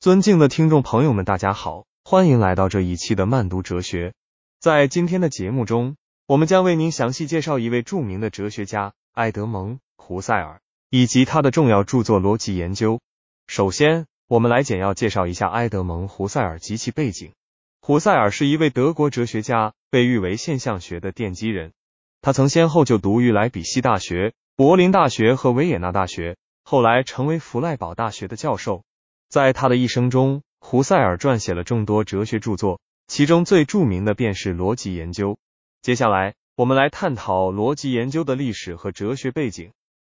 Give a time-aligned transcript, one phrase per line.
[0.00, 4.14] 尊敬的听众朋友们，大家好，欢迎来到这一期的慢读哲学。
[4.58, 12.94] 在今天的节目中，我们将为您详细介绍一位著名的哲学家埃德蒙·胡塞尔以及他的重要著作《逻辑研究》。
[13.46, 17.32] 首先，我们来简要介绍一下埃德蒙·胡塞尔及其背景。
[17.82, 21.72] 胡塞尔是一位德国哲学家，被誉为现象学的奠基人。
[22.22, 28.82] 他曾先后就读于莱比锡大学、柏林大学和维也纳大学，后来成为弗赖堡大学的教授。
[29.30, 35.34] 在他的一生中，胡塞尔撰写了众多哲学著作，其中最著名的便是《逻辑研究》。
[35.82, 39.70] 接下来，我们来探讨逻辑研究的历史和哲学背景。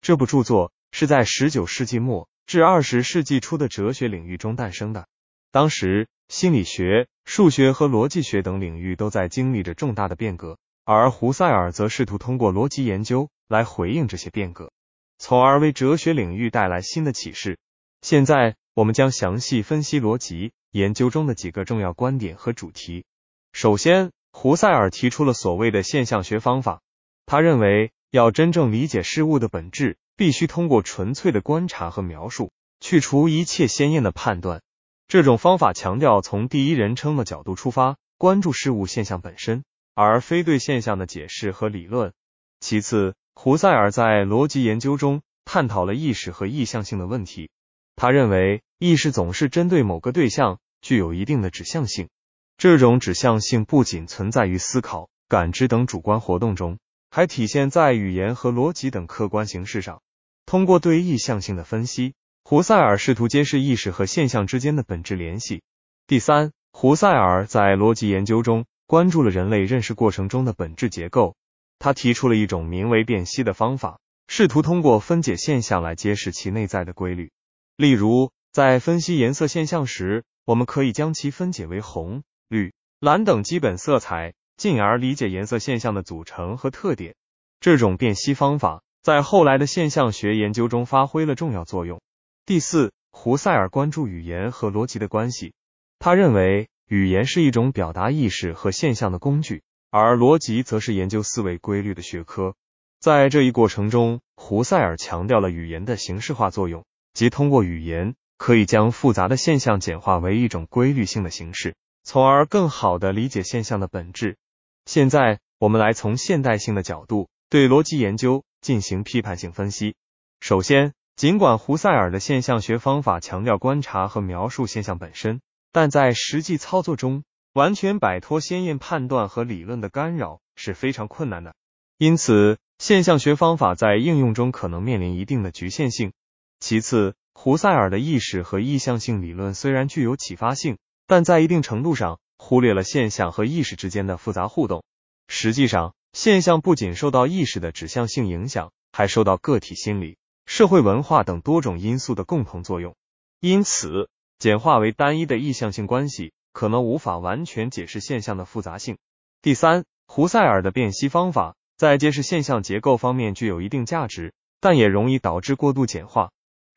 [0.00, 5.08] 这部著作是在十九世纪末至二十世纪初的哲学领域中诞生的。
[5.50, 14.70] 当时，心理学、数学和逻辑学等领域都在经历着重大的变革，而胡塞尔则试图通过逻辑研究来回应这些变革，
[15.18, 17.58] 从而为哲学领域带来新的启示。
[18.02, 18.54] 现在。
[18.74, 23.04] 我们将详细分析逻辑研究中的几个重要观点和主题。
[23.52, 26.80] 首先，胡塞尔提出了所谓的现象学方法。
[27.26, 34.62] 他认为，要真正理解事物的本质，必须通过纯粹的观察和描述，去除一切鲜艳的判断。
[35.08, 42.12] 这种方法强调从第一人称的角度出发，关注事物现象本身，而非对现象的解释和理论。
[42.60, 47.50] 其次，胡塞尔在逻辑研究中探讨了意识和意向性的问题。
[47.96, 52.08] 他认为，意识总是针对某个对象，具有一定的指向性。
[52.56, 56.78] 这种指向性不仅存在于思考、感知等主观活动中，
[57.10, 60.00] 还体现在语言和逻辑等客观形式上。
[60.46, 65.60] 通过对意向性的分析，胡塞尔试图揭示意识和现象之间的本质联系。
[66.06, 71.36] 第三，胡塞尔在逻辑研究中关注了人类认识过程中的本质结构。
[71.78, 77.30] 他提出了一种名为辨析的方法，试图通过分解现象来揭示其内在的规律。
[77.76, 87.14] 例如，在分析颜色现象时，我们可以将其分解为红、绿、蓝等基本色彩，进而理解颜色现象的组成和特点。
[87.60, 92.00] 这种辨析方法在后来的现象学研究中发挥了重要作用。
[92.44, 95.54] 第四，胡塞尔关注语言和逻辑的关系。
[96.00, 102.56] 他认为，语言是一种表达意识和现象的工具，而逻辑则是研究思维规律的学科。
[102.98, 106.84] 在这一过程中，胡塞尔强调了语言的形式化作用。
[107.12, 114.38] 即通过语言，可以将复杂的现象简化为一种规律性的形式，从而更好地理解现象的本质。
[114.86, 119.94] 现在，我们来从现代性的角度对逻辑研究进行批判性分析。
[120.40, 131.54] 首先，尽管胡塞尔的现象学方法强调观察和描述现象本身，但在实际操作中，完全摆脱先验判断和理论的干扰是非常困难的。
[131.98, 136.14] 因此，现象学方法在应用中可能面临一定的局限性。
[136.58, 144.84] 其次，胡塞尔的意识和意向性理论虽然具有启发性，但在一定程度上忽略了现象和意识之间的复杂互动。
[145.26, 152.94] 实际上，现象不仅受到意识的指向性影响，还受到个体心理、社会文化等多种因素的共同作用。
[153.40, 158.98] 因此，简化为单一的意向性关系，可能无法完全解释现象的复杂性。
[159.40, 166.30] 第三，胡塞尔的辨析方法在揭示现象结构方面具有一定价值，但也容易导致过度简化。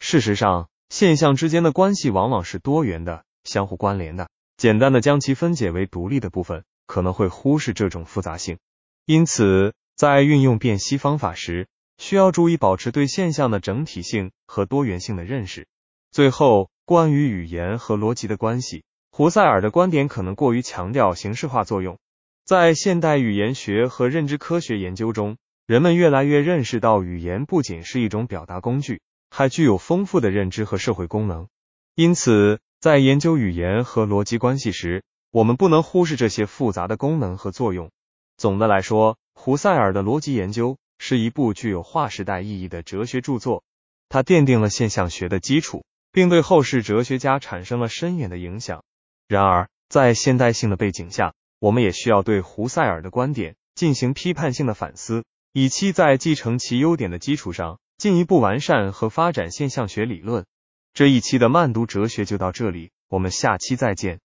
[0.06, 4.30] 事实上，现象之间的关系往往是多元的、相互关联的。
[4.58, 8.58] 简单的将其分解为独立的部分，可能会忽视这种复杂性。
[9.06, 15.68] 因此，在运用辨析方法时，需要注意保持对现象的整体性和多元性的认识。
[16.12, 21.98] 最后，关于语言和逻辑的关系，胡塞尔的观点可能过于强调形式化作用。
[22.44, 29.00] 在现代语言学和认知科学研究中，人们越来越认识到，语言不仅是一种表达工具。
[29.36, 31.48] 还具有丰富的认知和社会功能，
[31.96, 37.90] 因此在研究语言和逻辑关系时，我们不能忽视这些复杂的功能和作用。
[38.38, 43.64] 总的来说，胡塞尔的逻辑研究是一部具有划时代意义的哲学著作，
[44.08, 48.84] 它奠定了现象学的基础，并对后世哲学家产生了深远的影响。
[49.28, 57.80] 然而，在现代性的背景下，我们也需要对胡塞尔的观点进行批判性的反思，以期在继承其优点的基础上。
[58.04, 60.44] 进一步完善和发展现象学理论。
[60.94, 64.20] 这一期的慢读哲学就到这里，我们下期再见。